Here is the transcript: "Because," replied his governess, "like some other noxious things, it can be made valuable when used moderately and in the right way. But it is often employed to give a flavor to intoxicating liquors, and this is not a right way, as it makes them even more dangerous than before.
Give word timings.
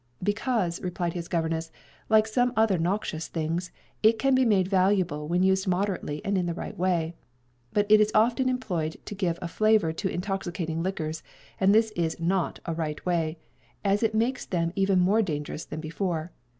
"Because," 0.23 0.81
replied 0.81 1.13
his 1.13 1.27
governess, 1.27 1.71
"like 2.09 2.25
some 2.25 2.53
other 2.55 2.79
noxious 2.79 3.27
things, 3.27 3.69
it 4.01 4.17
can 4.17 4.33
be 4.33 4.45
made 4.45 4.67
valuable 4.67 5.27
when 5.27 5.43
used 5.43 5.67
moderately 5.67 6.25
and 6.25 6.39
in 6.39 6.47
the 6.47 6.55
right 6.55 6.75
way. 6.75 7.13
But 7.71 7.85
it 7.87 8.01
is 8.01 8.09
often 8.15 8.49
employed 8.49 8.97
to 9.05 9.13
give 9.13 9.37
a 9.43 9.47
flavor 9.47 9.93
to 9.93 10.09
intoxicating 10.09 10.81
liquors, 10.81 11.21
and 11.59 11.71
this 11.71 11.91
is 11.91 12.19
not 12.19 12.59
a 12.65 12.73
right 12.73 13.05
way, 13.05 13.37
as 13.85 14.01
it 14.01 14.15
makes 14.15 14.43
them 14.47 14.73
even 14.75 14.99
more 14.99 15.21
dangerous 15.21 15.65
than 15.65 15.79
before. 15.81 16.31